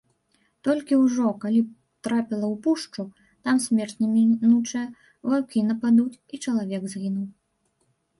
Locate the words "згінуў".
6.95-7.29